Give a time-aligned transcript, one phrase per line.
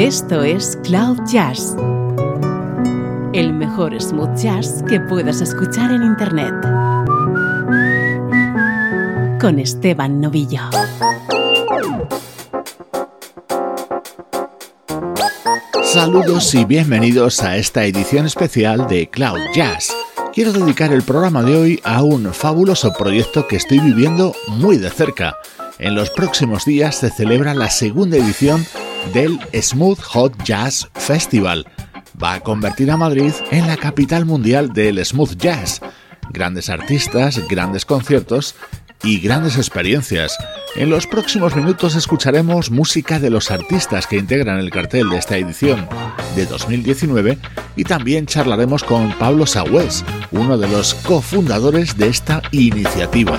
[0.00, 1.76] Esto es Cloud Jazz,
[3.34, 6.54] el mejor smooth jazz que puedas escuchar en Internet.
[9.38, 10.62] Con Esteban Novillo.
[15.82, 19.94] Saludos y bienvenidos a esta edición especial de Cloud Jazz.
[20.32, 24.88] Quiero dedicar el programa de hoy a un fabuloso proyecto que estoy viviendo muy de
[24.88, 25.36] cerca.
[25.78, 28.64] En los próximos días se celebra la segunda edición
[29.12, 31.66] del Smooth Hot Jazz Festival.
[32.22, 35.80] Va a convertir a Madrid en la capital mundial del smooth jazz.
[36.30, 38.54] Grandes artistas, grandes conciertos
[39.02, 40.36] y grandes experiencias.
[40.76, 45.36] En los próximos minutos escucharemos música de los artistas que integran el cartel de esta
[45.36, 45.88] edición
[46.36, 47.38] de 2019
[47.76, 53.38] y también charlaremos con Pablo Sagüez, uno de los cofundadores de esta iniciativa.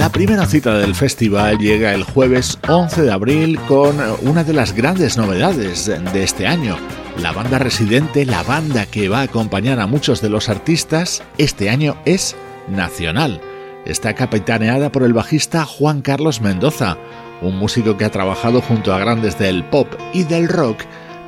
[0.00, 4.72] La primera cita del festival llega el jueves 11 de abril con una de las
[4.72, 6.78] grandes novedades de este año.
[7.18, 11.68] La banda residente, la banda que va a acompañar a muchos de los artistas, este
[11.68, 12.34] año es
[12.66, 13.42] Nacional.
[13.84, 16.96] Está capitaneada por el bajista Juan Carlos Mendoza,
[17.42, 20.80] un músico que ha trabajado junto a grandes del pop y del rock,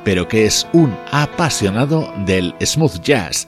[0.03, 3.47] pero que es un apasionado del smooth jazz.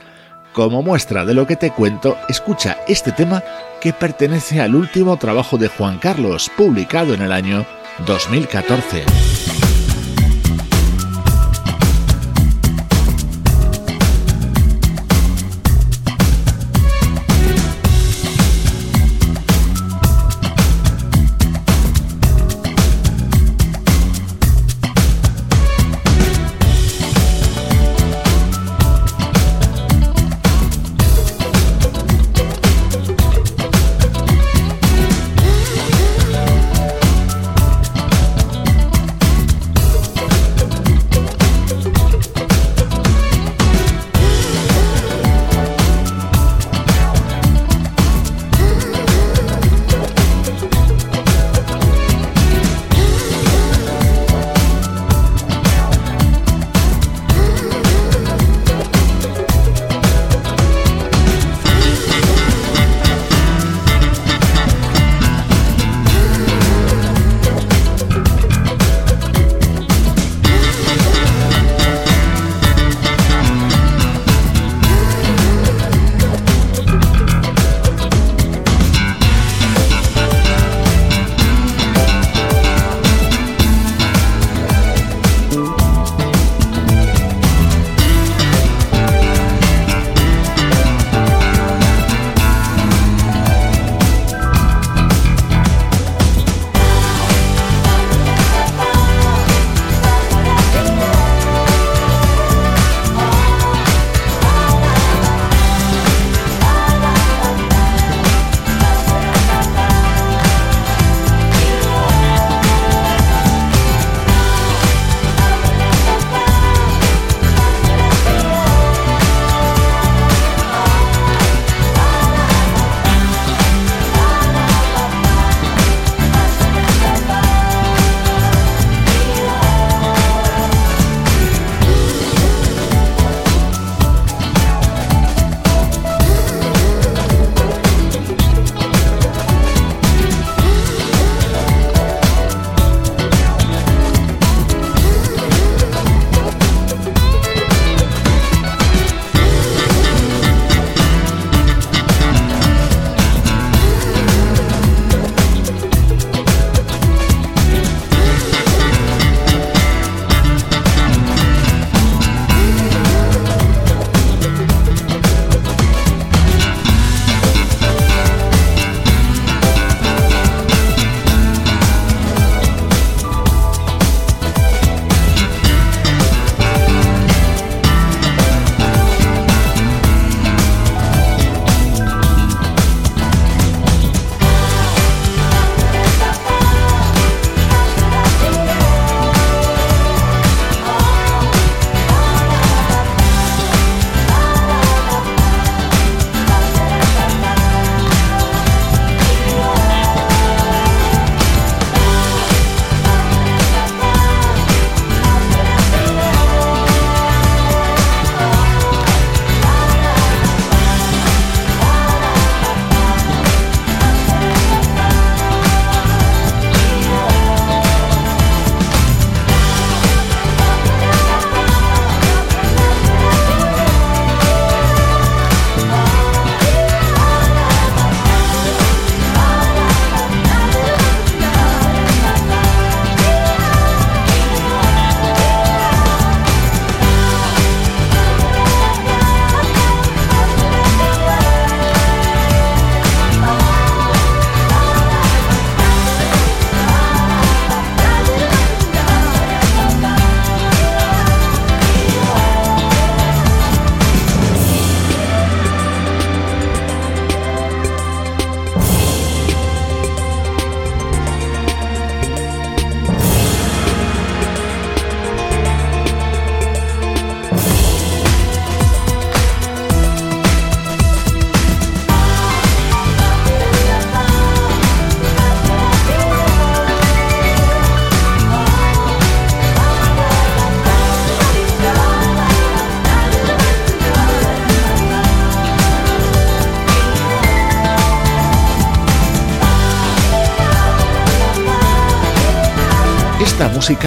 [0.54, 3.44] Como muestra de lo que te cuento, escucha este tema
[3.86, 7.68] que pertenece al último trabajo de Juan Carlos, publicado en el año
[8.08, 9.06] 2014.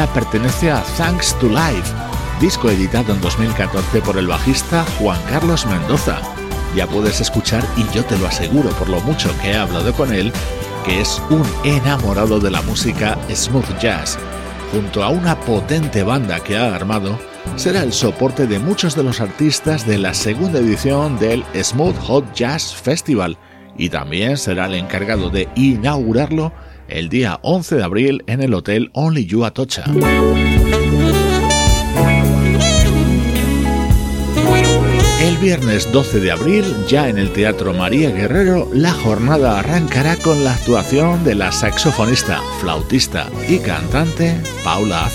[0.06, 1.92] Pertenece a Thanks to Life,
[2.40, 6.20] disco editado en 2014 por el bajista Juan Carlos Mendoza.
[6.76, 10.14] Ya puedes escuchar, y yo te lo aseguro por lo mucho que he hablado con
[10.14, 10.32] él,
[10.84, 14.18] que es un enamorado de la música smooth jazz.
[14.72, 17.18] Junto a una potente banda que ha armado,
[17.56, 22.34] será el soporte de muchos de los artistas de la segunda edición del Smooth Hot
[22.34, 23.36] Jazz Festival
[23.76, 26.52] y también será el encargado de inaugurarlo
[26.88, 29.84] el día 11 de abril en el Hotel Only You Atocha.
[35.20, 40.42] El viernes 12 de abril, ya en el Teatro María Guerrero, la jornada arrancará con
[40.44, 45.08] la actuación de la saxofonista, flautista y cantante Paula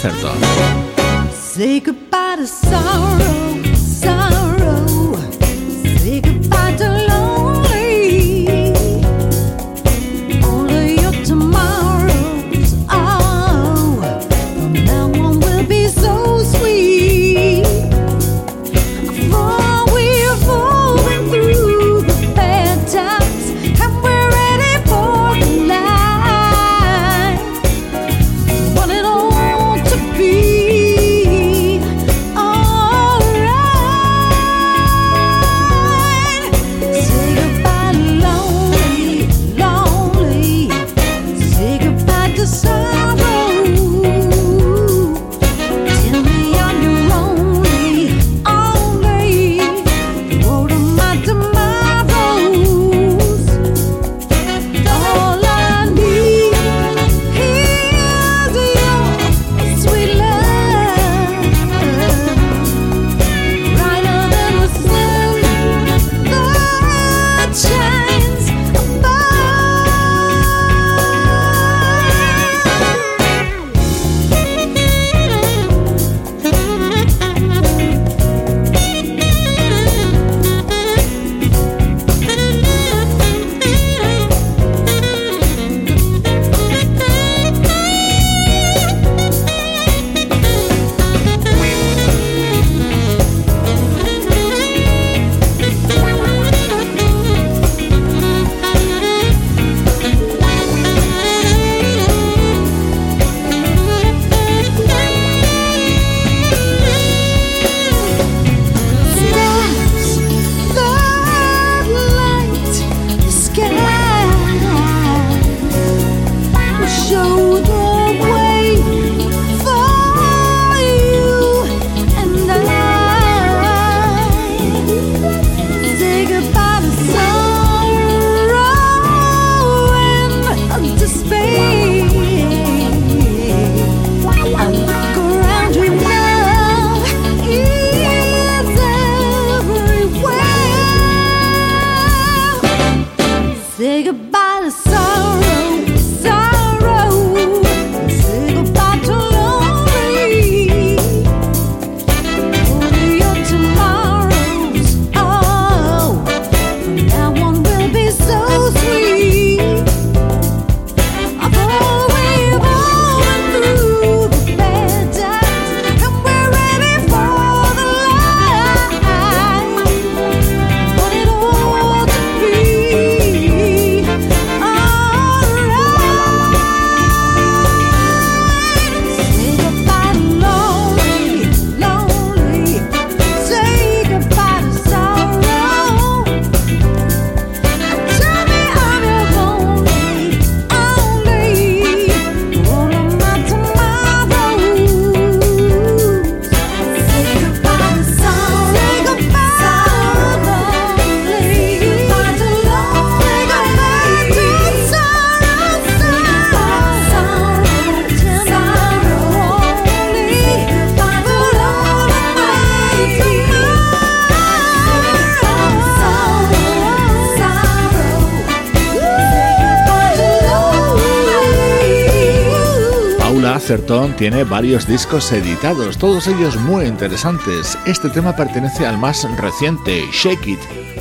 [224.18, 227.76] Tiene varios discos editados, todos ellos muy interesantes.
[227.88, 230.60] Este tema pertenece al más reciente, Shake It,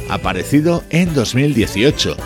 [0.08, 2.16] aparecido en 2018.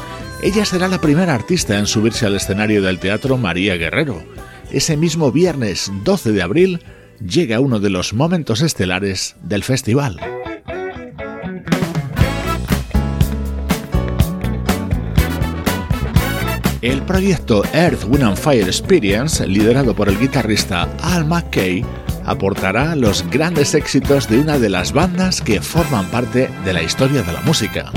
[0.44, 4.22] Ella será la primera artista en subirse al escenario del Teatro María Guerrero.
[4.70, 6.80] Ese mismo viernes 12 de abril
[7.18, 10.35] llega uno de los momentos estelares del festival.
[17.06, 21.84] Proyecto Earth, Wind and Fire Experience, liderado por el guitarrista Al McKay,
[22.24, 27.22] aportará los grandes éxitos de una de las bandas que forman parte de la historia
[27.22, 27.92] de la música.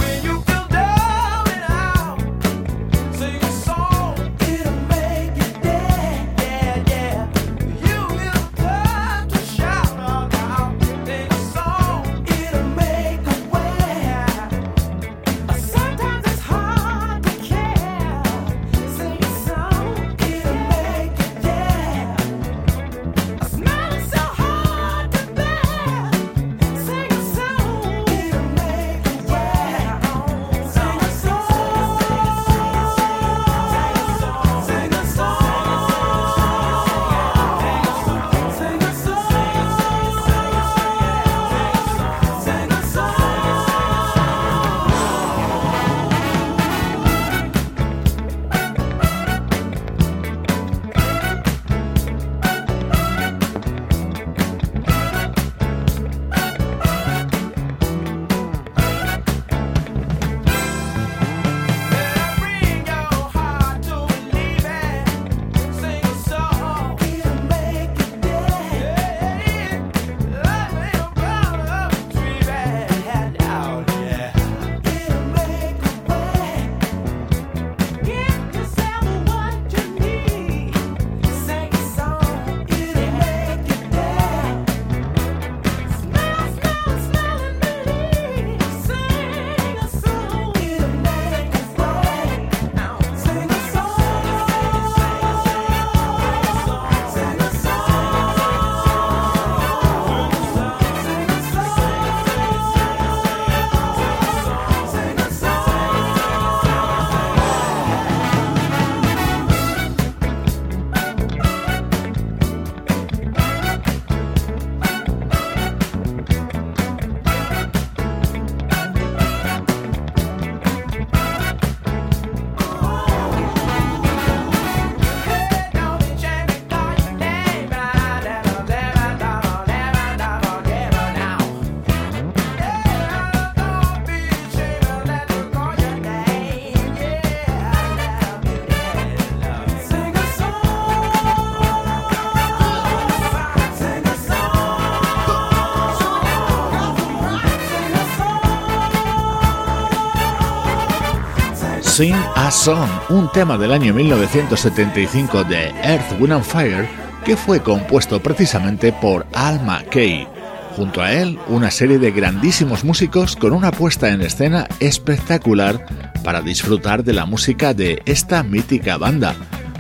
[152.50, 156.89] A Song, un tema del año 1975 de Earth, Wind and Fire
[157.24, 160.27] que fue compuesto precisamente por Al McKay.
[160.75, 165.86] Junto a él, una serie de grandísimos músicos con una puesta en escena espectacular
[166.24, 169.36] para disfrutar de la música de esta mítica banda.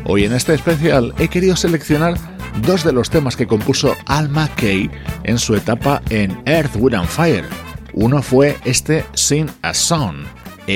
[0.05, 2.19] Hoy en este especial he querido seleccionar
[2.61, 4.91] dos de los temas que compuso Al McKay
[5.23, 7.45] en su etapa en Earth, Wind and Fire.
[7.93, 10.17] Uno fue este Sing a Song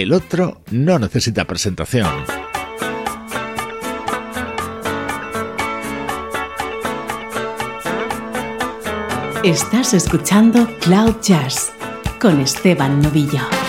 [0.02, 2.08] el otro no necesita presentación.
[9.44, 11.72] Estás escuchando Cloud Jazz
[12.20, 13.63] con Esteban Novillo.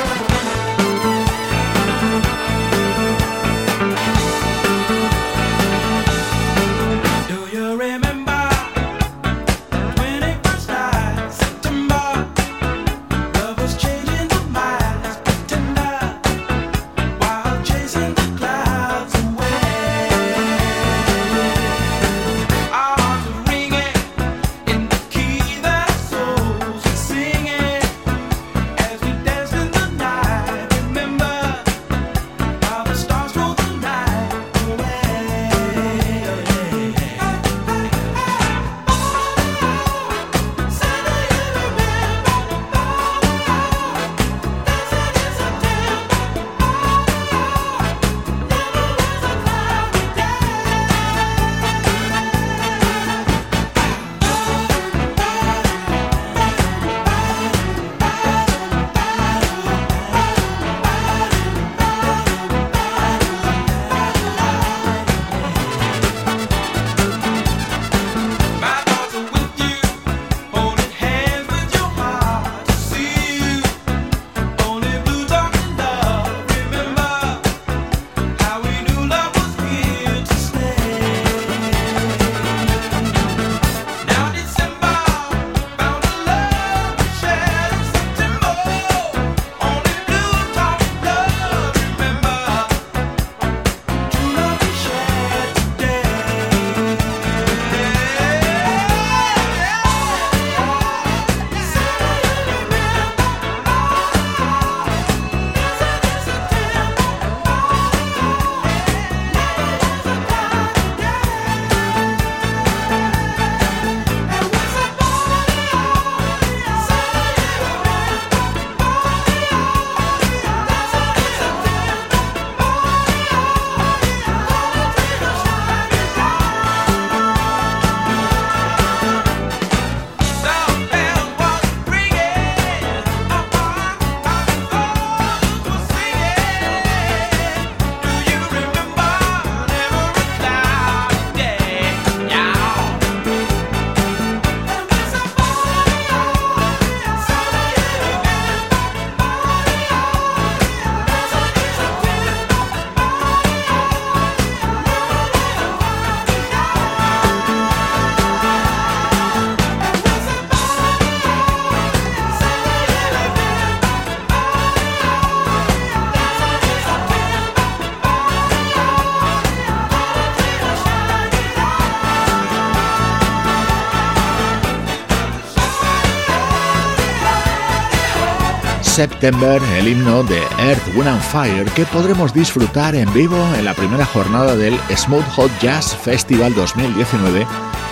[178.94, 183.74] September, el himno de Earth, Wind and Fire que podremos disfrutar en vivo en la
[183.74, 187.44] primera jornada del Smooth Hot Jazz Festival 2019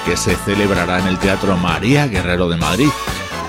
[0.07, 2.87] que se celebrará en el Teatro María Guerrero de Madrid.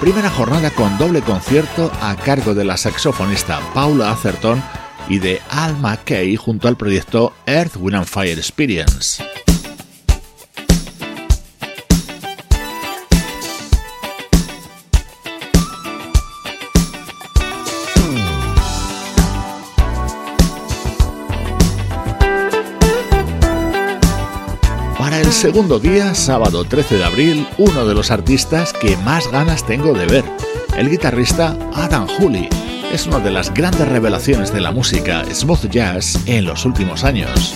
[0.01, 4.59] Primera jornada con doble concierto a cargo de la saxofonista Paula Atherton
[5.07, 9.32] y de Al McKay junto al proyecto Earth, Wind and Fire Experience.
[25.43, 30.05] Segundo día, sábado 13 de abril, uno de los artistas que más ganas tengo de
[30.05, 30.23] ver,
[30.77, 32.47] el guitarrista Adam Hooley.
[32.93, 37.53] Es una de las grandes revelaciones de la música smooth jazz en los últimos años.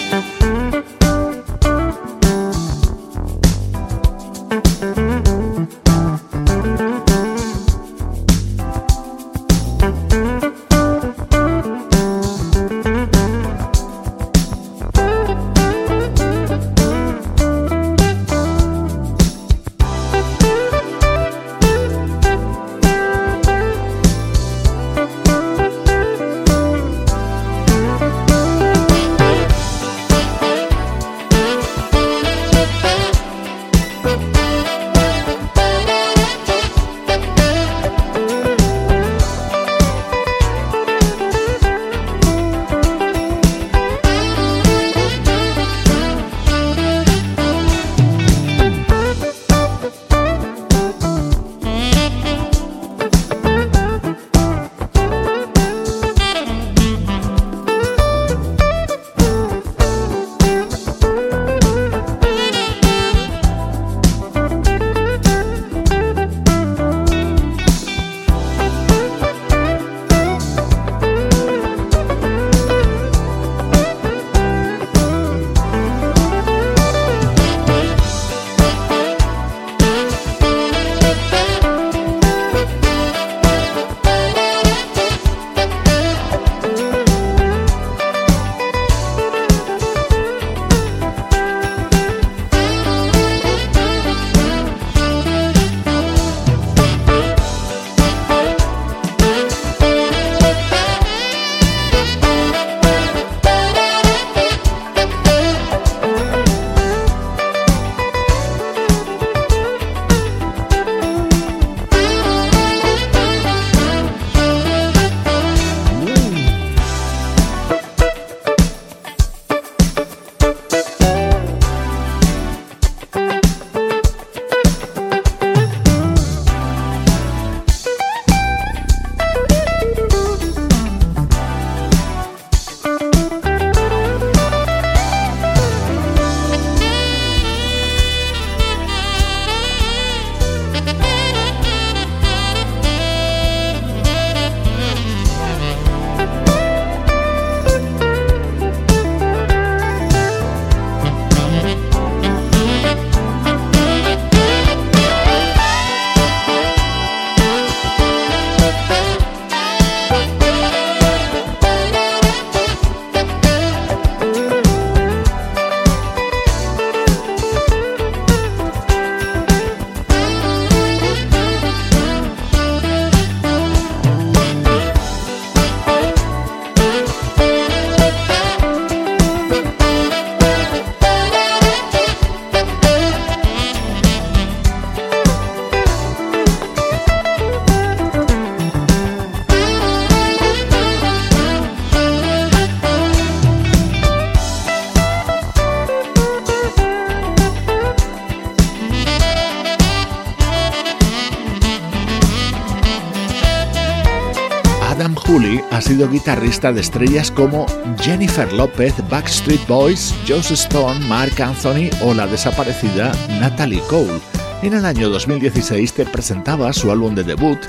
[206.28, 207.66] Guitarrista de estrellas como
[208.02, 214.20] Jennifer Lopez, Backstreet Boys, Joss Stone, Mark Anthony o la desaparecida Natalie Cole.
[214.62, 217.60] En el año 2016 te presentaba su álbum de debut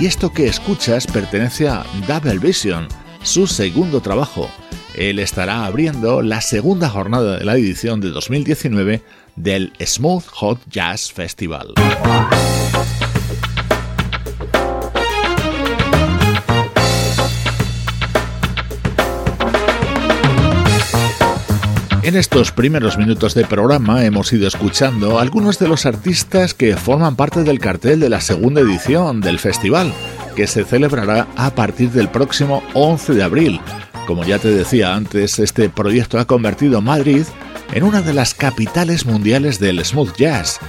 [0.00, 2.88] y esto que escuchas pertenece a Double Vision,
[3.22, 4.48] su segundo trabajo.
[4.94, 9.02] Él estará abriendo la segunda jornada de la edición de 2019
[9.36, 11.74] del Smooth Hot Jazz Festival.
[22.06, 27.16] En estos primeros minutos de programa hemos ido escuchando algunos de los artistas que forman
[27.16, 29.92] parte del cartel de la segunda edición del festival.
[30.36, 33.60] que se celebrará a partir del próximo 11 de abril.
[34.06, 37.24] Como ya te decía antes, este proyecto ha convertido Madrid
[37.72, 40.60] en una de las capitales mundiales del smooth jazz.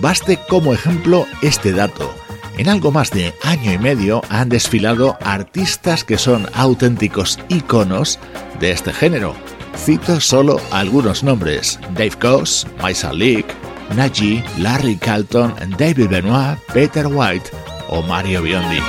[0.00, 2.10] Baste como ejemplo este dato.
[2.56, 8.18] En algo más de año y medio han desfilado artistas que son auténticos iconos
[8.60, 9.34] de este género.
[9.76, 13.46] Cito solo algunos nombres: Dave Coase, Maisa Leak,
[13.94, 17.50] Naji, Larry Carlton, David Benoit, Peter White
[17.88, 18.80] o Mario Biondi.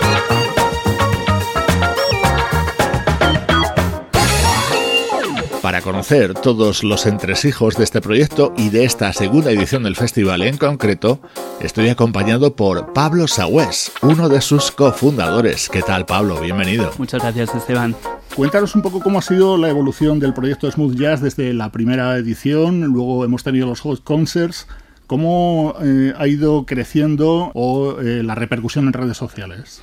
[5.61, 10.41] Para conocer todos los entresijos de este proyecto y de esta segunda edición del festival
[10.43, 11.19] en concreto,
[11.59, 15.67] estoy acompañado por Pablo Sagüés, uno de sus cofundadores.
[15.67, 16.39] ¿Qué tal, Pablo?
[16.39, 16.93] Bienvenido.
[16.97, 17.97] Muchas gracias, Esteban.
[18.37, 22.15] Cuéntanos un poco cómo ha sido la evolución del proyecto Smooth Jazz desde la primera
[22.17, 24.67] edición, luego hemos tenido los Hot Concerts.
[25.07, 29.81] ¿Cómo eh, ha ido creciendo o eh, la repercusión en redes sociales?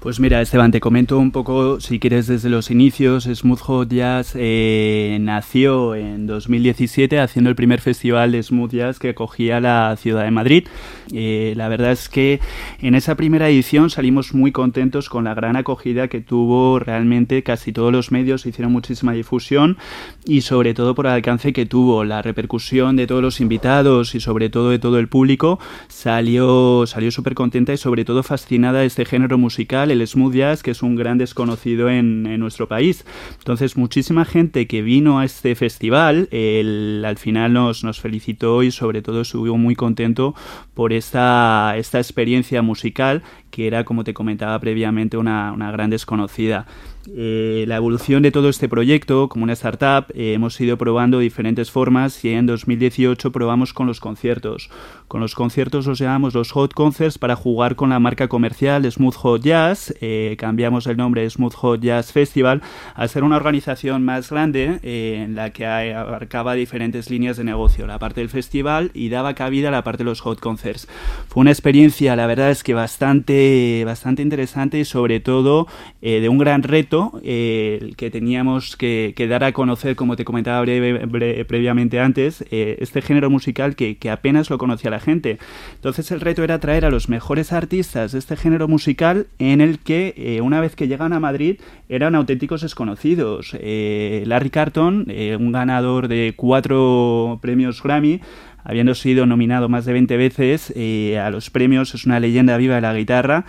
[0.00, 3.24] Pues mira, Esteban, te comento un poco, si quieres, desde los inicios.
[3.24, 9.10] Smooth Hot Jazz eh, nació en 2017 haciendo el primer festival de Smooth Jazz que
[9.10, 10.66] acogía la ciudad de Madrid.
[11.12, 12.40] Eh, la verdad es que
[12.80, 17.70] en esa primera edición salimos muy contentos con la gran acogida que tuvo realmente casi
[17.70, 19.76] todos los medios, hicieron muchísima difusión
[20.24, 24.20] y sobre todo por el alcance que tuvo, la repercusión de todos los invitados y
[24.20, 25.58] sobre todo de todo el público,
[25.88, 30.62] salió, salió súper contenta y sobre todo fascinada de este género musical el smooth jazz,
[30.62, 33.04] que es un gran desconocido en, nuestro país.
[33.38, 39.02] Entonces, muchísima gente que vino a este festival, al final nos, nos felicitó y sobre
[39.02, 40.34] todo estuvo muy contento
[40.74, 46.66] por esta, esta experiencia musical que era, como te comentaba previamente, una, una gran desconocida.
[47.08, 51.70] Eh, la evolución de todo este proyecto, como una startup, eh, hemos ido probando diferentes
[51.70, 54.68] formas y en 2018 probamos con los conciertos.
[55.08, 59.14] Con los conciertos los llamamos los Hot Concerts para jugar con la marca comercial Smooth
[59.14, 59.94] Hot Jazz.
[60.02, 62.62] Eh, cambiamos el nombre de Smooth Hot Jazz Festival
[62.94, 67.98] a ser una organización más grande en la que abarcaba diferentes líneas de negocio, la
[67.98, 70.86] parte del festival y daba cabida a la parte de los Hot Concerts.
[71.28, 73.39] Fue una experiencia, la verdad es que bastante,
[73.84, 75.66] bastante interesante y sobre todo
[76.00, 82.00] de un gran reto el que teníamos que, dar a conocer, como te comentaba previamente
[82.00, 85.38] antes, eh, este género musical que, apenas lo conocía la gente.
[85.74, 89.78] Entonces el reto era traer a los mejores artistas de este género musical en el
[89.78, 93.56] que eh, una vez que llegan a Madrid eran auténticos desconocidos.
[93.60, 95.06] Eh, Larry Carton,
[95.38, 98.20] un ganador de cuatro premios Grammy,
[98.64, 102.76] habiendo sido nominado más de 20 veces eh, a los premios, es una leyenda viva
[102.76, 103.44] de la guitarra,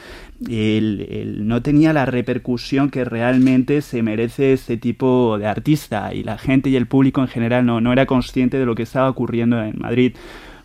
[0.49, 6.37] él, no tenía la repercusión que realmente se merece este tipo de artista y la
[6.37, 9.61] gente y el público en general no, no era consciente de lo que estaba ocurriendo
[9.61, 10.13] en Madrid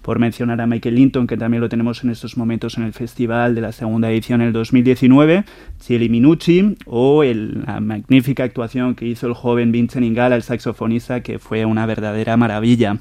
[0.07, 3.57] por mencionar a Michael Linton, que también lo tenemos en estos momentos en el festival
[3.57, 5.45] de la segunda edición en el 2019,
[5.81, 11.41] Cieli Minucci, o la magnífica actuación que hizo el joven Vincent Ingala, el saxofonista, que
[11.41, 12.99] fue una verdadera maravilla.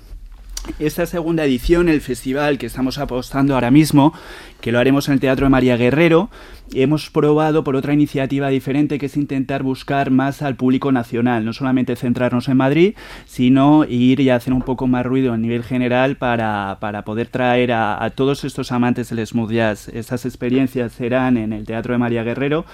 [0.80, 4.14] Esta segunda edición, el festival que estamos apostando ahora mismo,
[4.62, 6.30] que lo haremos en el Teatro de María Guerrero,
[6.74, 11.54] hemos probado por otra iniciativa diferente que es intentar buscar más al público nacional, no
[11.54, 16.18] solamente centrarnos en Madrid, sino ir y hacer un poco más ruido a nivel general
[16.18, 19.88] para, poder traer a, a todos estos amantes del smooth jazz.
[19.90, 22.66] Estas experiencias serán en el Teatro de María Guerrero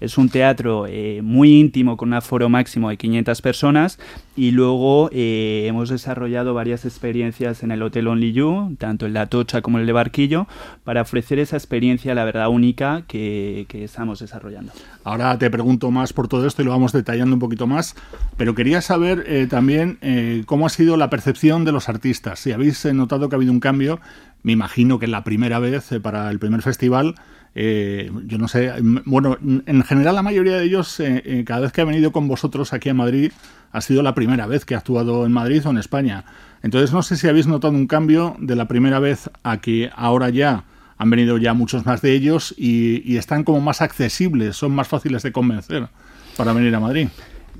[0.00, 3.98] es un teatro eh, muy íntimo con un aforo máximo de 500 personas
[4.34, 9.26] y luego eh, hemos desarrollado varias experiencias en el Hotel Only You, tanto en La
[9.26, 10.46] Tocha como en el de Barquillo,
[10.84, 14.72] para ofrecer esa experiencia, la verdad, única que, estamos desarrollando.
[15.04, 17.94] Ahora te pregunto más por todo esto y lo vamos detallando un poquito más,
[18.36, 19.98] pero quería saber eh, también
[20.46, 22.40] cómo ha sido la percepción de los artistas.
[22.40, 24.00] Si habéis notado que ha habido un cambio,
[24.42, 27.14] me imagino que la primera vez para el primer festival
[27.54, 28.72] eh, yo no sé,
[29.04, 32.28] bueno, en general la mayoría de ellos, eh, eh, cada vez que ha venido con
[32.28, 33.32] vosotros aquí a Madrid,
[33.72, 36.24] ha sido la primera vez que ha actuado en Madrid o en España.
[36.62, 40.28] Entonces no sé si habéis notado un cambio de la primera vez a que ahora
[40.30, 40.64] ya
[40.98, 44.86] han venido ya muchos más de ellos y, y están como más accesibles, son más
[44.86, 45.88] fáciles de convencer
[46.36, 47.08] para venir a Madrid.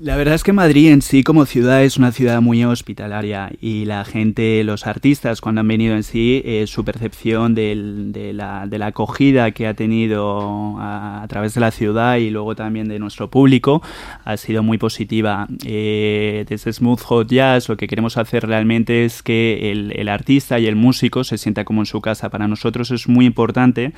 [0.03, 3.85] La verdad es que Madrid en sí como ciudad es una ciudad muy hospitalaria y
[3.85, 7.75] la gente, los artistas cuando han venido en sí, eh, su percepción de,
[8.33, 12.87] la, de, la, acogida que ha tenido a, través de la ciudad y luego también
[12.87, 13.83] de nuestro público
[14.25, 15.47] ha sido muy positiva.
[15.63, 20.57] Eh, desde Smooth Hot Jazz lo que queremos hacer realmente es que el, el artista
[20.57, 22.31] y el músico se sienta como en su casa.
[22.31, 23.93] Para nosotros es muy importante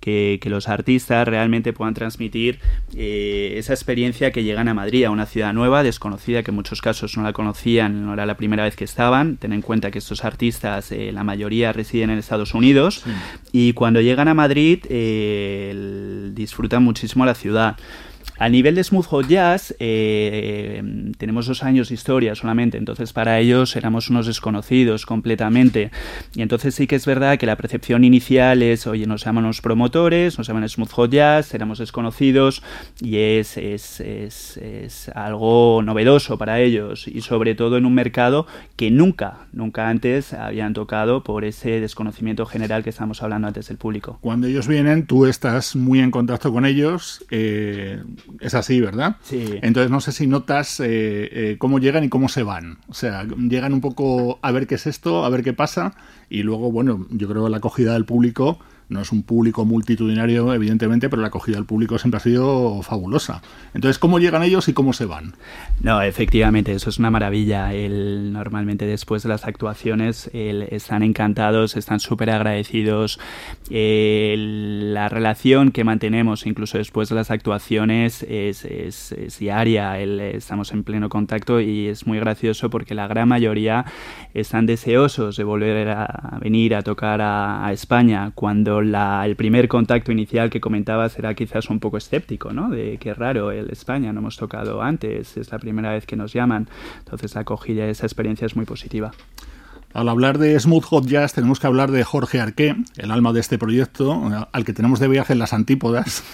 [0.00, 2.60] que, los artistas realmente puedan transmitir
[2.94, 6.82] eh, esa experiencia que llegan a Madrid, a una ciudad nueva, desconocida, que en muchos
[6.82, 9.38] casos no la conocían, no era la primera vez que estaban.
[9.38, 13.04] Ten en cuenta que estos artistas, eh, la mayoría residen en Estados Unidos,
[13.52, 17.76] y cuando llegan a Madrid eh, disfrutan muchísimo la ciudad.
[18.36, 20.82] A nivel de Smooth Hot Jazz, eh,
[21.18, 25.92] tenemos dos años de historia solamente, entonces para ellos éramos unos desconocidos completamente.
[26.34, 29.60] Y entonces sí que es verdad que la percepción inicial es, oye, nos llaman los
[29.60, 32.62] promotores, nos llaman Smooth Hot Jazz, éramos desconocidos
[33.00, 38.48] y es, es, es, es algo novedoso para ellos y sobre todo en un mercado
[38.74, 43.76] que nunca, nunca antes habían tocado por ese desconocimiento general que estamos hablando antes del
[43.76, 44.18] público.
[44.20, 47.24] Cuando ellos vienen, tú estás muy en contacto con ellos.
[47.30, 48.02] Eh,
[48.40, 49.16] es así, ¿verdad?
[49.22, 49.58] Sí.
[49.62, 50.84] Entonces no sé si notas eh,
[51.32, 52.78] eh, cómo llegan y cómo se van.
[52.88, 55.94] O sea, llegan un poco a ver qué es esto, a ver qué pasa,
[56.28, 58.58] y luego, bueno, yo creo que la acogida del público
[58.94, 63.42] no es un público multitudinario, evidentemente, pero la acogida del público siempre ha sido fabulosa.
[63.74, 65.34] Entonces, ¿cómo llegan ellos y cómo se van?
[65.80, 67.72] No, efectivamente, eso es una maravilla.
[67.72, 73.18] Normalmente después de las actuaciones están encantados, están súper agradecidos.
[73.68, 79.98] la relación que mantenemos incluso después de las actuaciones es, es, diaria.
[79.98, 83.84] estamos en pleno contacto y es muy gracioso porque la gran mayoría
[84.34, 90.50] están deseosos de volver a venir a tocar a España cuando el primer contacto inicial
[90.50, 92.68] que comentabas era quizás un poco escéptico, ¿no?
[92.70, 96.32] De qué raro, el España no hemos tocado antes, es la primera vez que nos
[96.32, 96.68] llaman.
[96.98, 99.12] Entonces la acogida de esa experiencia es muy positiva.
[99.92, 103.40] Al hablar de Smooth Hot Jazz tenemos que hablar de Jorge Arqué, el alma de
[103.40, 106.24] este proyecto, al que tenemos de viaje en las antípodas.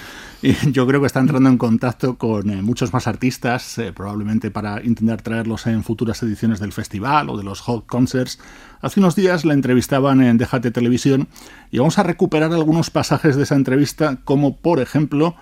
[0.72, 4.82] Yo creo que está entrando en contacto con eh, muchos más artistas, eh, probablemente para
[4.82, 8.38] intentar traerlos en futuras ediciones del festival o de los Hot Concerts.
[8.80, 11.28] Hace unos días la entrevistaban en Déjate Televisión
[11.70, 15.34] y vamos a recuperar algunos pasajes de esa entrevista, como por ejemplo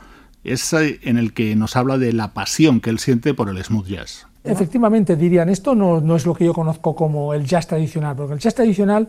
[0.42, 3.86] ese en el que nos habla de la pasión que él siente por el smooth
[3.86, 4.26] jazz.
[4.42, 8.34] Efectivamente, dirían, esto no, no es lo que yo conozco como el jazz tradicional, porque
[8.34, 9.08] el jazz tradicional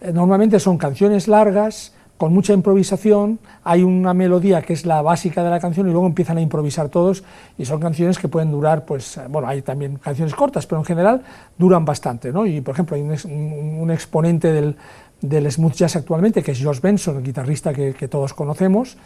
[0.00, 5.42] eh, normalmente son canciones largas, con mucha improvisación, hay una melodía que es la básica
[5.42, 7.24] de la canción y luego empiezan a improvisar todos
[7.56, 10.84] y son canciones que pueden durar, pues, eh, bueno, hay también canciones cortas, pero en
[10.84, 11.22] general
[11.56, 12.44] duran bastante, ¿no?
[12.44, 14.76] Y por ejemplo, hay un, exponente del,
[15.22, 18.98] del, smooth jazz actualmente, que es Josh Benson, el guitarrista que, todos conocemos,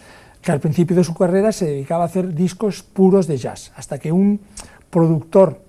[0.42, 4.00] que al principio de su carrera se dedicaba a hacer discos puros de jazz, hasta
[4.00, 4.40] que un
[4.90, 5.60] productor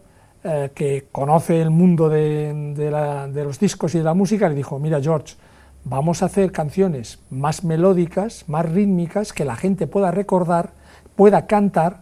[0.44, 4.80] eh, que conoce el mundo de, de los discos y de la música le dijo,
[4.80, 5.36] mira George,
[5.86, 10.72] vamos a hacer canciones más melódicas, más rítmicas, que la gente pueda recordar,
[11.16, 12.02] pueda cantar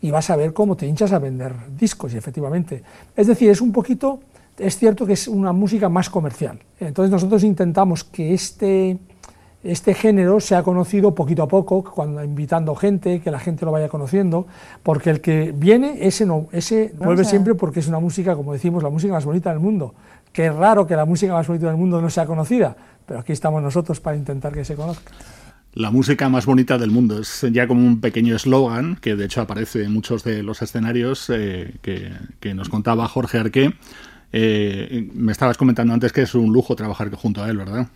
[0.00, 2.82] y vas a ver cómo te hinchas a vender discos, y efectivamente.
[3.16, 4.20] Es decir, es un poquito,
[4.56, 6.60] es cierto que es una música más comercial.
[6.78, 8.98] Entonces nosotros intentamos que este,
[9.64, 13.88] este género sea conocido poquito a poco, cuando invitando gente, que la gente lo vaya
[13.88, 14.46] conociendo,
[14.84, 18.84] porque el que viene, ese no, ese vuelve siempre porque es una música, como decimos,
[18.84, 19.94] la música más bonita del mundo.
[20.32, 22.76] Qué raro que la música más bonita del mundo no sea conocida,
[23.08, 25.12] pero aquí estamos nosotros para intentar que se conozca.
[25.74, 29.40] La música más bonita del mundo es ya como un pequeño eslogan que de hecho
[29.40, 33.74] aparece en muchos de los escenarios eh, que, nos contaba Jorge Arqué.
[34.32, 37.88] Eh, me estabas comentando antes que es un lujo trabajar junto a él, ¿verdad?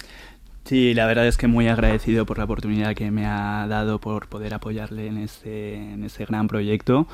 [0.65, 4.29] Sí, la verdad es que muy agradecido por la oportunidad que me ha dado por
[4.29, 7.09] poder apoyarle en este, en este gran proyecto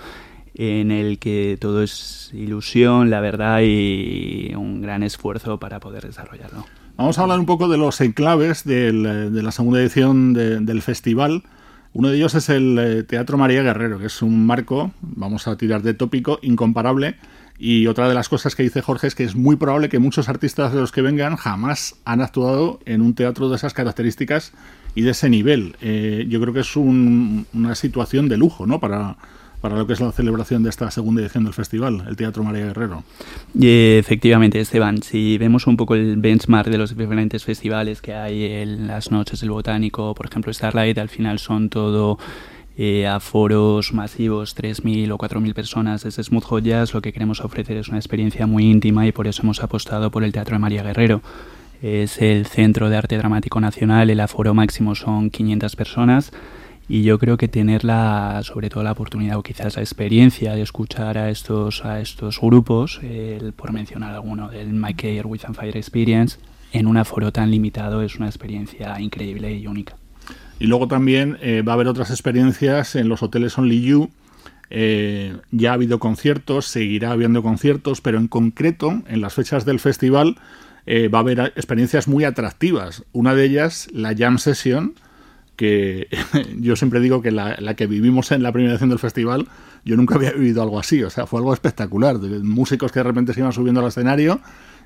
[0.54, 6.66] en el que todo es ilusión, la verdad y un gran esfuerzo para poder desarrollarlo.
[6.98, 11.44] Vamos a hablar un poco de los enclaves de la segunda edición del festival.
[11.92, 15.56] Uno de ellos es el eh, Teatro María Guerrero, que es un marco, vamos a
[15.56, 17.14] tirar de tópico, incomparable.
[17.56, 20.28] Y otra de las cosas que dice Jorge es que es muy probable que muchos
[20.28, 24.52] artistas de los que vengan jamás han actuado en un teatro de esas características
[24.96, 25.76] y de ese nivel.
[25.80, 28.80] Eh, yo creo que es una situación de lujo ¿no?
[28.80, 29.18] para,
[29.60, 32.66] para lo que es la celebración de esta segunda edición del festival, el Teatro María
[32.66, 33.02] Guerrero.
[33.58, 38.44] Y efectivamente, Esteban, si vemos un poco el benchmark de los diferentes festivales que hay
[38.44, 42.18] en las noches del Botánico, por ejemplo, Starlight, al final son todo
[42.76, 43.18] eh, a
[43.92, 48.46] masivos, 3.000 o 4.000 personas desde Smooth Jazz, lo que queremos ofrecer es una experiencia
[48.46, 51.20] muy íntima y por eso hemos apostado por el Teatro de María Guerrero.
[51.82, 56.32] Es el Centro de Arte Dramático Nacional, el aforo máximo son 500 personas
[56.88, 60.62] y yo creo que tener la, sobre todo la oportunidad o quizás la experiencia de
[60.62, 65.54] escuchar a estos, a estos grupos, el, por mencionar alguno del My Care With and
[65.54, 66.38] Fire Experience,
[66.72, 69.96] en un aforo tan limitado es una experiencia increíble y única.
[70.58, 74.10] Y luego también eh, va a haber otras experiencias en los hoteles Only You.
[74.70, 79.78] Eh, ya ha habido conciertos, seguirá habiendo conciertos, pero en concreto, en las fechas del
[79.78, 80.36] festival,
[80.84, 83.04] eh, va a haber experiencias muy atractivas.
[83.12, 84.94] Una de ellas, la Jam Session,
[85.58, 86.06] que
[86.56, 89.48] yo siempre digo que la, que vivimos en la primera edición del festival,
[89.84, 93.34] yo nunca había vivido algo así, o sea, fue algo espectacular, músicos que de repente
[93.34, 94.40] se iban subiendo al escenario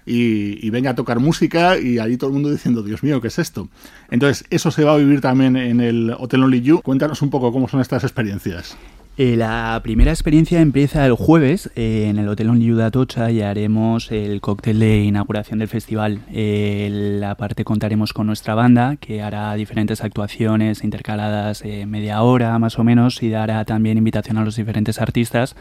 [0.07, 3.39] y, venga a tocar música y allí todo el mundo diciendo, Dios mío, ¿qué es
[3.39, 3.69] esto?
[4.11, 6.81] Entonces, eso se va a vivir también en el Hotel Only You.
[6.83, 8.77] Cuéntanos un poco cómo son estas experiencias.
[9.19, 14.11] Eh, la primera experiencia empieza el jueves eh, en el Hotel Only Atocha y haremos
[14.11, 16.21] el cóctel de inauguración del festival.
[16.33, 16.89] Eh,
[17.21, 22.85] la parte contaremos con nuestra banda que hará diferentes actuaciones intercaladas media hora más o
[22.85, 25.57] menos y dará también invitación a los diferentes artistas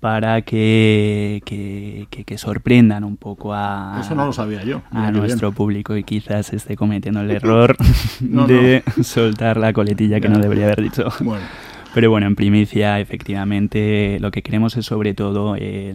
[0.00, 4.82] para que, que, sorprendan un poco a, Eso no lo sabía yo.
[4.90, 7.76] a nuestro público y quizás esté cometiendo el error
[8.20, 11.08] de soltar la coletilla que no debería haber dicho.
[11.94, 15.94] Pero bueno, en primicia, efectivamente, lo que queremos es sobre todo eh,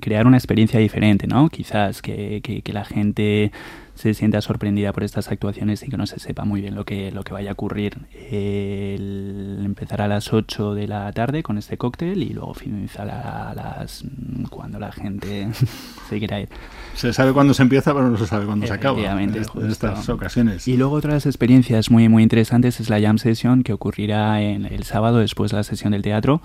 [0.00, 1.50] crear una experiencia diferente, ¿no?
[1.50, 3.52] Quizás que, que la gente
[3.94, 7.12] se sienta sorprendida por estas actuaciones y que no se sepa muy bien lo que,
[7.12, 7.98] lo que vaya a ocurrir.
[8.30, 13.54] El empezará a las 8 de la tarde con este cóctel y luego finalizará a
[13.54, 14.04] las
[14.50, 15.48] cuando la gente
[16.08, 16.48] se quiera ir.
[16.94, 18.94] Se sabe cuándo se empieza, pero no se sabe cuándo se acaba.
[19.22, 19.34] En,
[19.68, 20.66] estas ocasiones.
[20.68, 24.84] Y luego otras experiencias muy, muy interesantes es la Jam Session que ocurrirá en el
[24.84, 26.40] sábado después de la sesión del teatro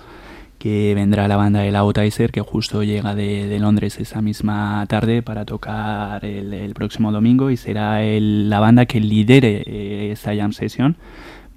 [0.60, 1.84] que vendrá la banda de La
[2.32, 8.02] que justo llega de, Londres esa misma tarde para tocar el, próximo domingo y será
[8.02, 10.98] la banda que lidere eh, esta jam session.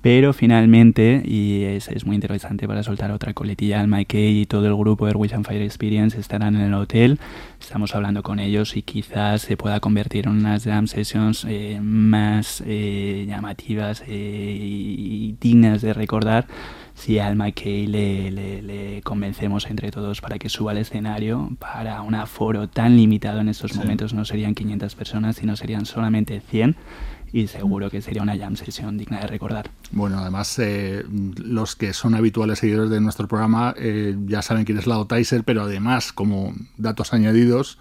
[0.01, 4.67] Pero finalmente, y es, es, muy interesante para soltar otra coletilla, al Mike y todo
[4.67, 7.21] el grupo de and Fire Experience estarán en el hotel.
[7.61, 12.65] Estamos hablando con ellos y quizás se pueda convertir en unas jam sessions eh, más
[12.67, 16.47] eh, llamativas y dignas de recordar
[17.03, 22.15] si al McKay le, le, convencemos entre todos para que suba al escenario, para un
[22.15, 24.15] aforo tan limitado en estos momentos.
[24.15, 26.77] No serían 500 personas, sino serían solamente 100
[27.33, 29.69] y seguro que sería una jam sesión digna de recordar.
[29.91, 31.05] Bueno, además, eh,
[31.43, 35.43] los que son habituales seguidores de nuestro programa eh, ya saben quién es la Tiser,
[35.43, 37.79] pero además, como datos añadidos,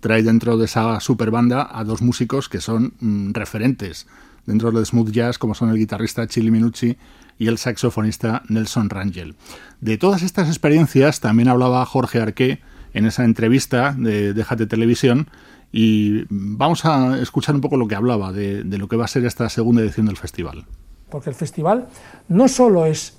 [0.00, 4.06] trae dentro de esa super banda a dos músicos que son mm, referentes.
[4.44, 6.98] Dentro del smooth jazz, como son el guitarrista Chili Minucci
[7.38, 9.36] y el saxofonista Nelson Rangel.
[9.80, 12.60] De todas estas experiencias también hablaba Jorge Arqué
[12.92, 15.28] en esa entrevista de Déjate Televisión
[15.70, 19.24] y vamos a escuchar un poco lo que hablaba de, lo que va a ser
[19.24, 20.66] esta segunda edición del festival.
[21.10, 21.88] Porque el festival
[22.28, 23.18] no solo es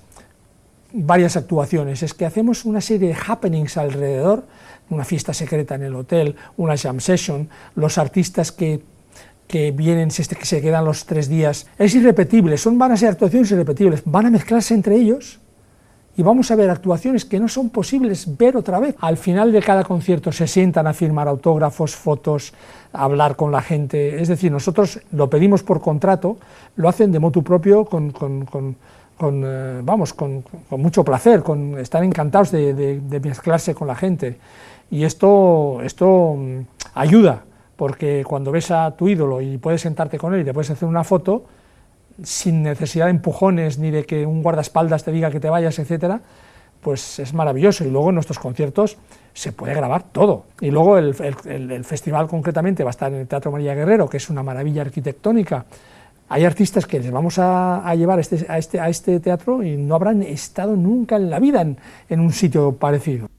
[0.92, 4.46] varias actuaciones, es que hacemos una serie de happenings alrededor,
[4.90, 8.82] una fiesta secreta en el hotel, una jam session, los artistas que
[9.50, 13.50] que vienen, que se quedan los tres días, es irrepetible, son, van a ser actuaciones
[13.50, 15.40] irrepetibles, van a mezclarse entre ellos
[16.16, 18.94] y vamos a ver actuaciones que no son posibles ver otra vez.
[19.00, 22.52] Al final de cada concierto se sientan a firmar autógrafos, fotos,
[22.92, 26.38] a hablar con la gente, es decir, nosotros lo pedimos por contrato,
[26.76, 28.76] lo hacen de motu propio con, con, con,
[29.44, 34.38] eh, vamos, con, mucho placer, con, están encantados de, de mezclarse con la gente.
[34.92, 36.60] Y esto, esto mm,
[36.94, 37.42] ayuda
[37.80, 40.86] porque cuando ves a tu ídolo y puedes sentarte con él y te puedes hacer
[40.86, 41.46] una foto,
[42.22, 46.20] sin necesidad de empujones ni de que un guardaespaldas te diga que te vayas, etcétera,
[46.82, 47.82] pues es maravilloso.
[47.82, 48.98] Y luego en nuestros conciertos
[49.32, 50.44] se puede grabar todo.
[50.60, 54.28] Y luego el, festival concretamente va a estar en el Teatro María Guerrero, que es
[54.28, 55.64] una maravilla arquitectónica.
[56.28, 59.94] Hay artistas que les vamos a, llevar este, a este, a este teatro y no
[59.94, 63.30] habrán estado nunca en la vida en un sitio parecido.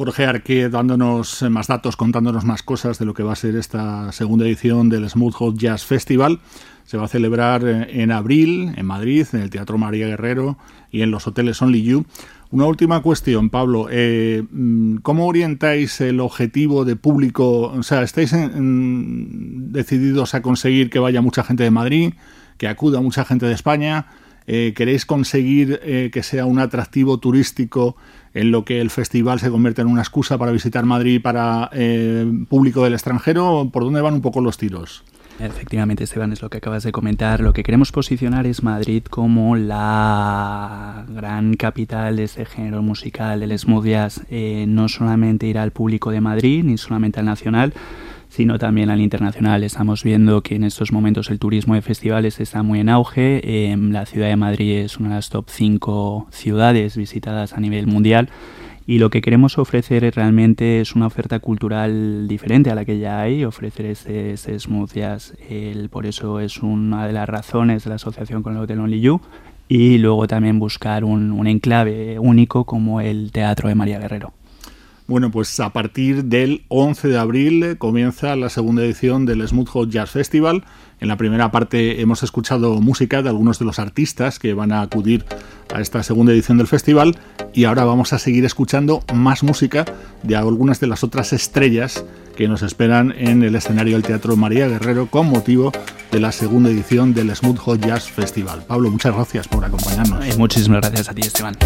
[0.00, 4.10] Jorge Arque dándonos más datos, contándonos más cosas de lo que va a ser esta
[4.12, 6.40] segunda edición del Smooth Hot Jazz Festival.
[6.86, 10.56] Se va a celebrar eh, en abril en Madrid, en el Teatro María Guerrero
[10.90, 12.06] y en los hoteles Only You.
[12.50, 13.88] Una última cuestión, Pablo.
[13.90, 17.64] Eh, mm, ¿Cómo orientáis el objetivo de público?
[17.64, 22.14] O sea, ¿estáis decididos a conseguir que vaya mucha gente de Madrid,
[22.56, 24.06] que acuda mucha gente de España?
[24.46, 25.78] Eh, ¿Queréis conseguir
[26.10, 27.96] que sea un atractivo turístico
[28.34, 32.26] en lo que el festival se convierte en una excusa para visitar Madrid para eh,
[32.48, 33.70] público del extranjero?
[33.72, 35.04] ¿Por dónde van un poco los tiros?
[35.40, 37.40] Efectivamente, Esteban, es lo que acabas de comentar.
[37.40, 43.58] Lo que queremos posicionar es Madrid como la gran capital de este género musical, del
[43.58, 44.22] smooth jazz.
[44.28, 47.72] Eh, no solamente ir al público de Madrid, ni solamente al nacional,
[48.30, 49.64] sino también al internacional.
[49.64, 53.76] Estamos viendo que en estos momentos el turismo de festivales está muy en auge.
[53.76, 58.30] la ciudad de Madrid es una de las top 5 ciudades visitadas a nivel mundial.
[58.86, 63.20] Y lo que queremos ofrecer realmente es una oferta cultural diferente a la que ya
[63.20, 65.34] hay, ofrecer este, este smooth jazz.
[65.90, 69.20] por eso es una de las razones de la asociación con el Hotel Only You.
[69.68, 74.32] Y luego también buscar un enclave único como el Teatro de María Guerrero.
[75.10, 80.12] Bueno, pues a partir del 11 de abril comienza la segunda edición del Smooth Jazz
[80.12, 80.62] Festival.
[81.00, 84.82] En la primera parte hemos escuchado música de algunos de los artistas que van a
[84.82, 85.24] acudir
[85.74, 87.18] a esta segunda edición del festival
[87.52, 89.84] y ahora vamos a seguir escuchando más música
[90.22, 92.04] de algunas de las otras estrellas
[92.36, 95.72] que nos esperan en el escenario del Teatro María Guerrero con motivo
[96.12, 98.62] de la segunda edición del Smooth Jazz Festival.
[98.64, 100.24] Pablo, muchas gracias por acompañarnos.
[100.24, 101.56] Eh, muchísimas gracias a ti, Esteban.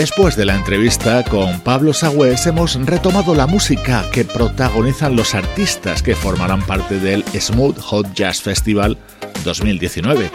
[0.00, 6.02] Después de la entrevista con Pablo Sagüez hemos retomado la música que protagonizan los artistas
[6.02, 8.96] que formarán parte del Smooth Hot Jazz Festival
[9.44, 10.30] 2019.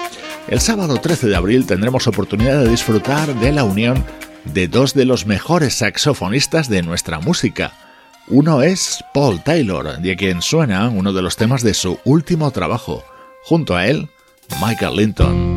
[0.49, 4.05] El sábado 13 de abril tendremos oportunidad de disfrutar de la unión
[4.53, 7.73] de dos de los mejores saxofonistas de nuestra música.
[8.27, 13.03] Uno es Paul Taylor, de quien suena uno de los temas de su último trabajo.
[13.41, 14.09] Junto a él,
[14.61, 15.54] Michael Linton.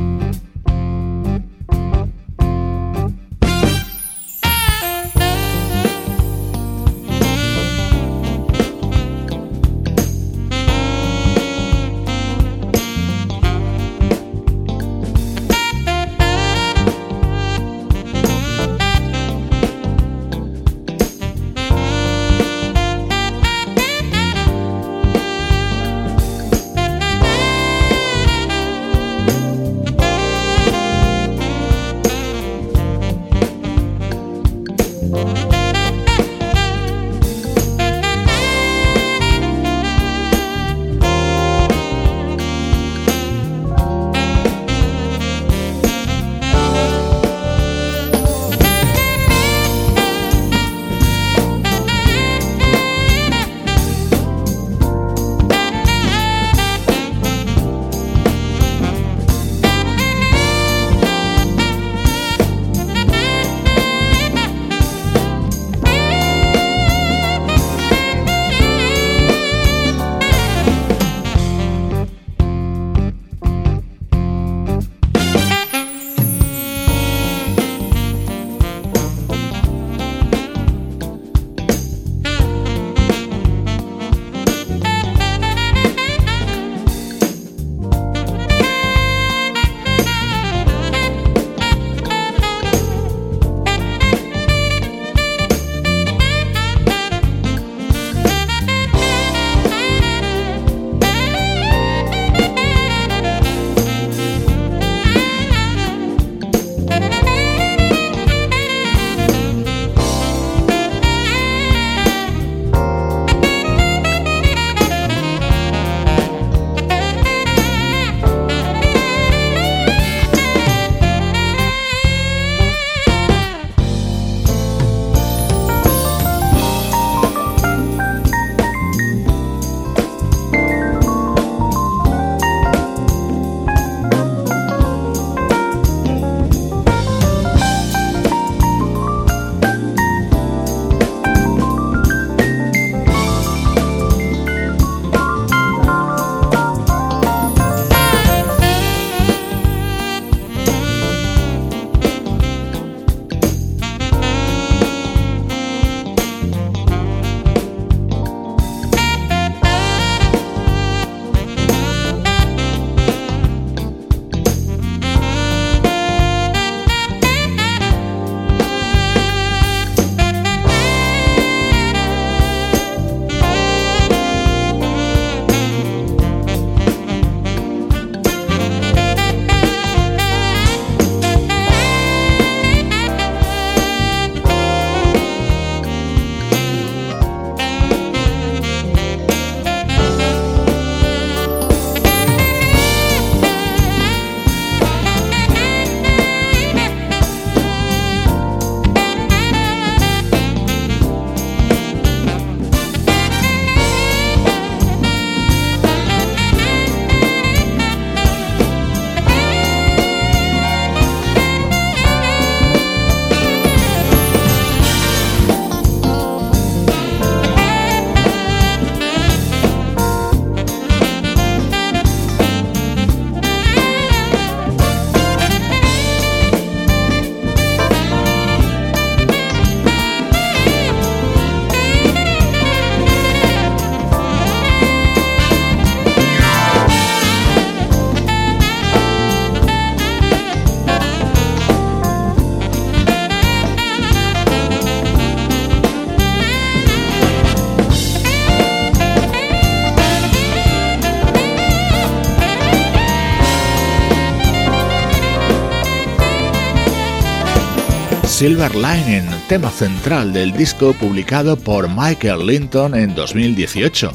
[258.38, 264.12] Silver Lining, tema central del disco publicado por Michael Linton en 2018.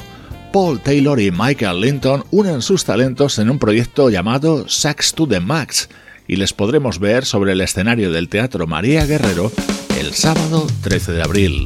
[0.54, 5.42] Paul Taylor y Michael Linton unen sus talentos en un proyecto llamado Sax to the
[5.42, 5.90] Max
[6.26, 9.52] y les podremos ver sobre el escenario del Teatro María Guerrero
[10.00, 11.66] el sábado 13 de abril.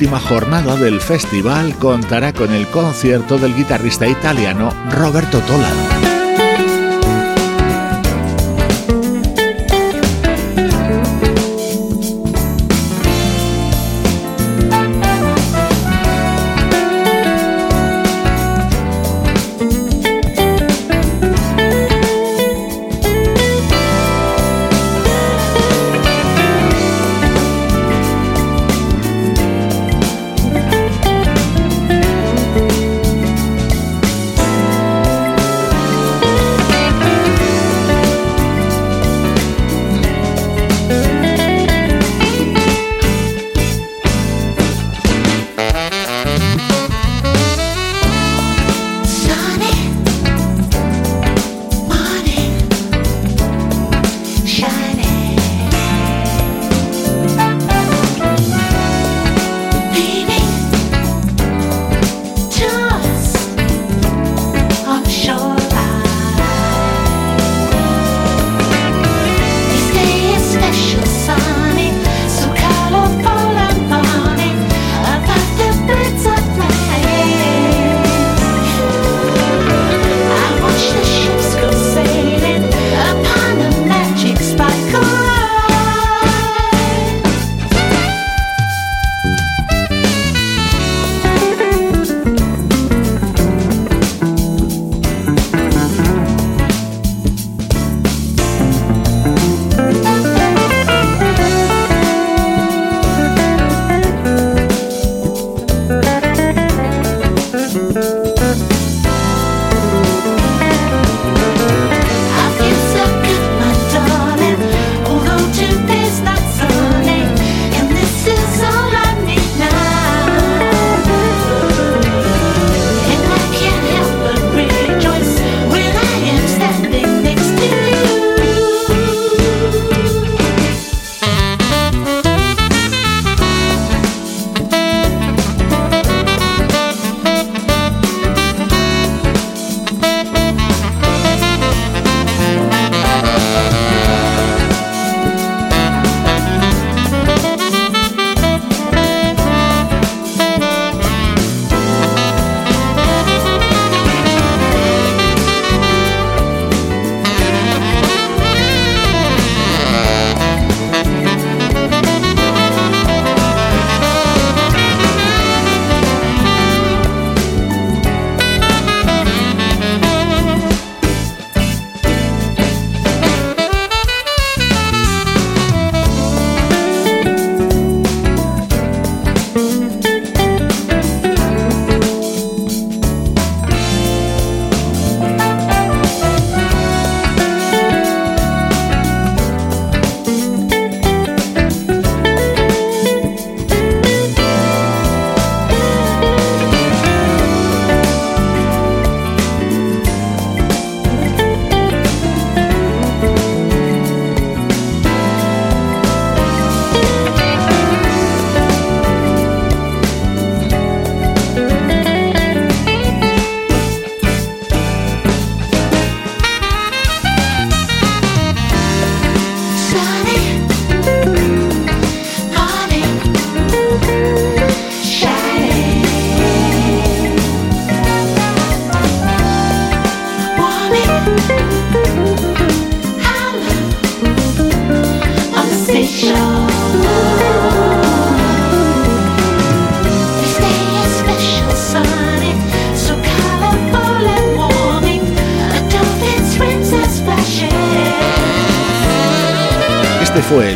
[0.00, 5.99] Última jornada del festival contará con el concierto del guitarrista italiano Roberto Tola.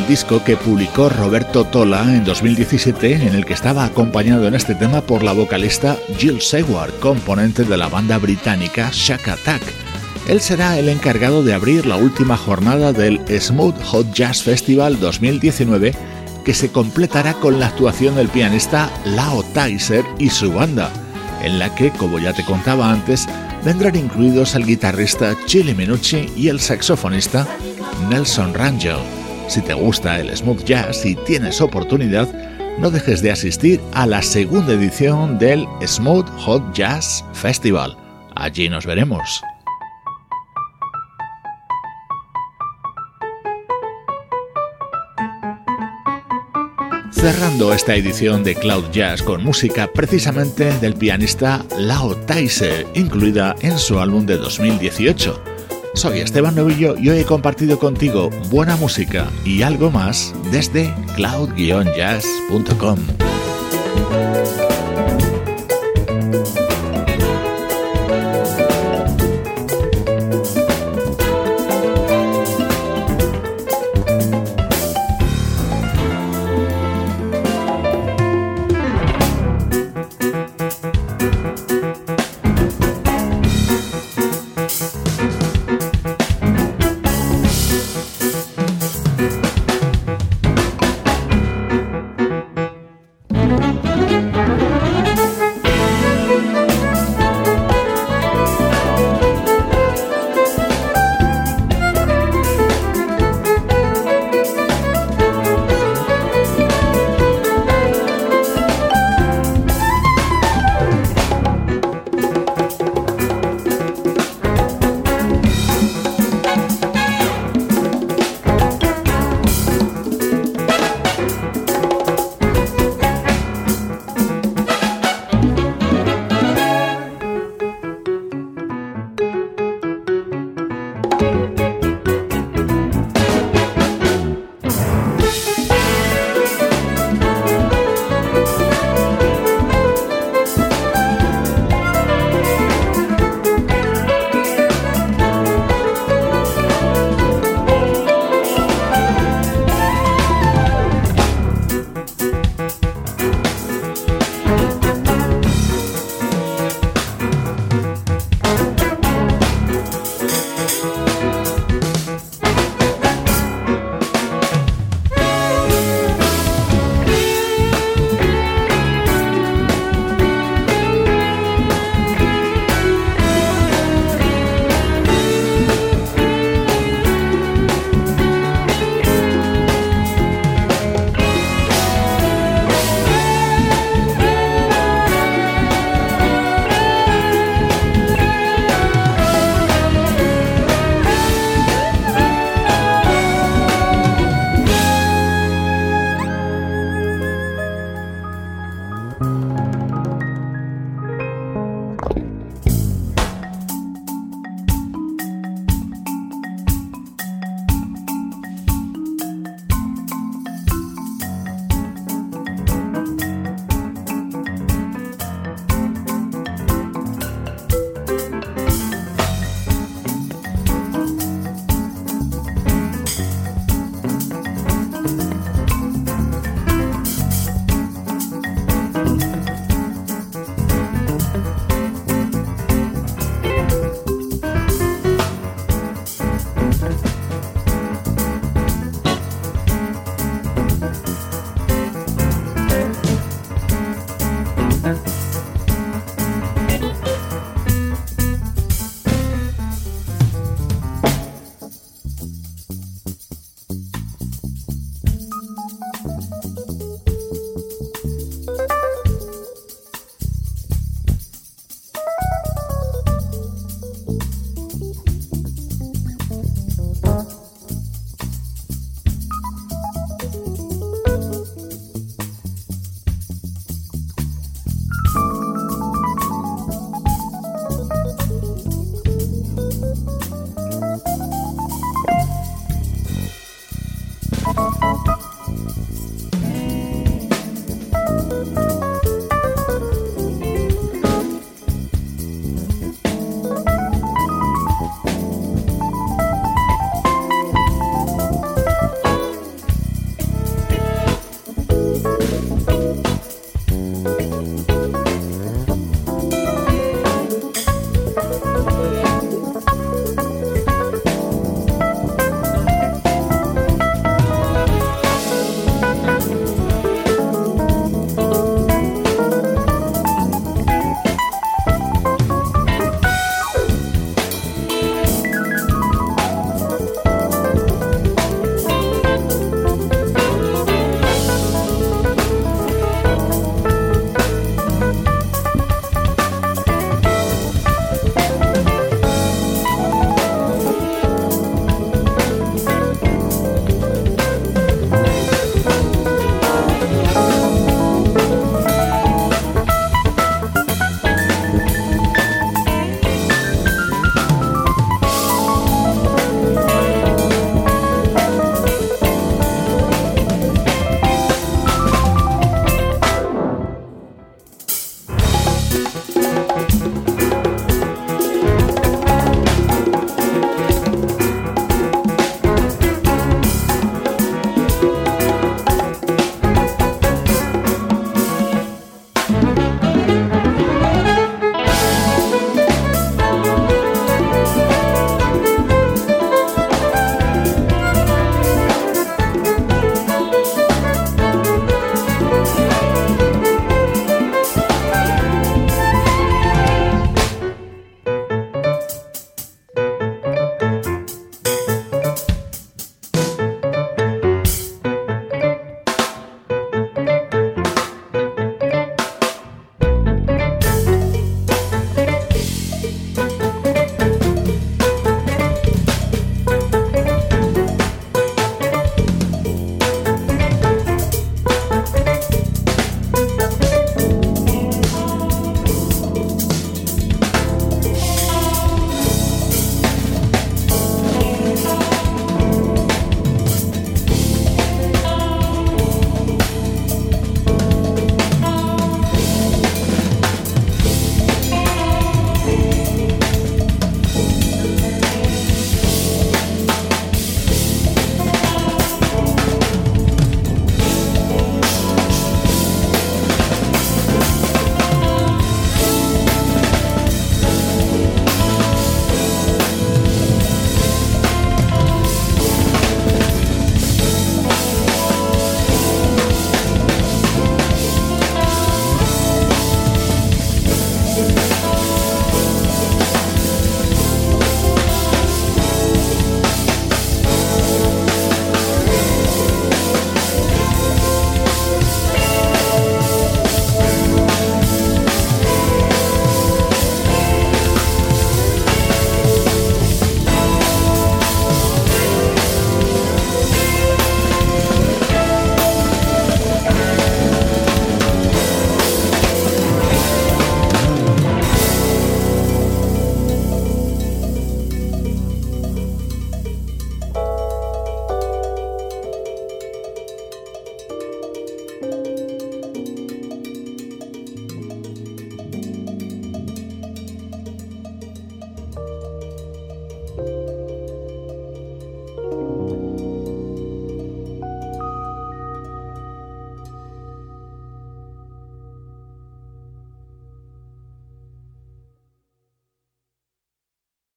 [0.07, 5.01] Disco que publicó Roberto Tola en 2017 en el que estaba acompañado en este tema
[5.01, 9.62] por la vocalista Jill Seward, componente de la banda británica Shack Attack.
[10.29, 15.93] Él será el encargado de abrir la última jornada del Smooth Hot Jazz Festival 2019
[16.45, 20.91] que se completará con la actuación del pianista Lao Tyser y su banda,
[21.43, 23.27] en la que, como ya te contaba antes,
[23.64, 27.47] vendrán incluidos el guitarrista Chili Minucci y el saxofonista
[28.09, 29.24] Nelson Rangel.
[29.49, 32.29] Si te gusta el smooth jazz y tienes oportunidad,
[32.79, 37.97] no dejes de asistir a la segunda edición del Smooth Hot Jazz Festival.
[38.35, 39.43] Allí nos veremos.
[47.13, 53.79] Cerrando esta edición de Cloud Jazz con música precisamente del pianista Lao Taise, incluida en
[53.79, 55.54] su álbum de 2018.
[55.95, 62.99] Soy Esteban Novillo y hoy he compartido contigo buena música y algo más desde cloud-jazz.com.